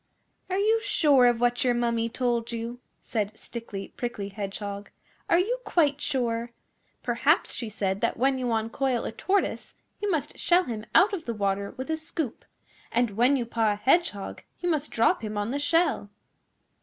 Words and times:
'Are 0.49 0.57
you 0.57 0.81
sure 0.83 1.27
of 1.27 1.39
what 1.39 1.63
your 1.63 1.75
Mummy 1.75 2.09
told 2.09 2.51
you?' 2.51 2.79
said 3.03 3.37
Stickly 3.37 3.89
Prickly 3.89 4.29
Hedgehog. 4.29 4.89
'Are 5.29 5.37
you 5.37 5.59
quite 5.63 6.01
sure? 6.01 6.49
Perhaps 7.03 7.53
she 7.53 7.69
said 7.69 8.01
that 8.01 8.17
when 8.17 8.39
you 8.39 8.51
uncoil 8.51 9.05
a 9.05 9.11
Tortoise 9.11 9.75
you 10.01 10.09
must 10.09 10.39
shell 10.39 10.63
him 10.63 10.85
out 10.95 11.11
the 11.27 11.35
water 11.35 11.75
with 11.77 11.91
a 11.91 11.97
scoop, 11.97 12.45
and 12.91 13.11
when 13.11 13.37
you 13.37 13.45
paw 13.45 13.73
a 13.73 13.75
Hedgehog 13.75 14.41
you 14.59 14.69
must 14.71 14.89
drop 14.89 15.21
him 15.23 15.37
on 15.37 15.51
the 15.51 15.59
shell. 15.59 16.09